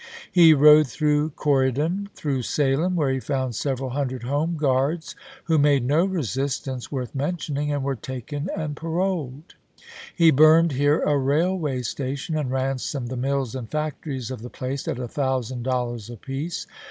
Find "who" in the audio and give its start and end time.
5.43-5.59